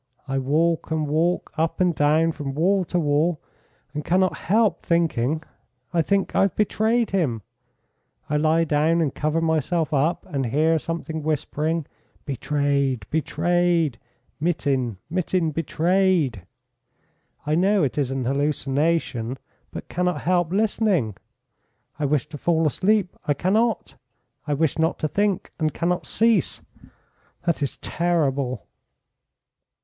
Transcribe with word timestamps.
I 0.27 0.39
walk 0.39 0.89
and 0.89 1.07
walk 1.07 1.51
up 1.59 1.79
and 1.79 1.93
down 1.93 2.31
from 2.31 2.55
wall 2.55 2.83
to 2.85 2.97
wall, 2.99 3.39
and 3.93 4.03
cannot 4.03 4.35
help 4.35 4.81
thinking. 4.81 5.43
I 5.93 6.01
think, 6.01 6.33
'I 6.33 6.41
have 6.41 6.55
betrayed 6.55 7.11
him.' 7.11 7.43
I 8.27 8.37
lie 8.37 8.63
down 8.63 8.99
and 8.99 9.13
cover 9.13 9.41
myself 9.41 9.93
up, 9.93 10.25
and 10.27 10.47
hear 10.47 10.79
something 10.79 11.21
whispering, 11.21 11.85
'Betrayed! 12.25 13.05
betrayed 13.11 13.99
Mitin! 14.39 14.97
Mitin 15.07 15.51
betrayed!' 15.51 16.47
I 17.45 17.53
know 17.53 17.83
it 17.83 17.95
is 17.95 18.09
an 18.09 18.25
hallucination, 18.25 19.37
but 19.69 19.87
cannot 19.87 20.21
help 20.21 20.51
listening. 20.51 21.15
I 21.99 22.05
wish 22.05 22.25
to 22.29 22.39
fall 22.39 22.65
asleep, 22.65 23.15
I 23.27 23.35
cannot. 23.35 23.93
I 24.47 24.55
wish 24.55 24.79
not 24.79 24.97
to 24.97 25.07
think, 25.07 25.51
and 25.59 25.71
cannot 25.75 26.07
cease. 26.07 26.63
That 27.45 27.61
is 27.61 27.77
terrible!" 27.77 28.65